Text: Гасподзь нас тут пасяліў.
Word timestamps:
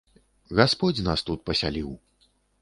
Гасподзь 0.59 1.01
нас 1.09 1.19
тут 1.29 1.45
пасяліў. 1.51 1.93